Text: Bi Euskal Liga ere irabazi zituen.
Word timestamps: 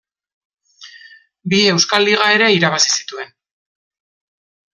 Bi 1.51 1.59
Euskal 1.73 2.07
Liga 2.09 2.31
ere 2.39 2.49
irabazi 2.57 2.93
zituen. 2.97 3.31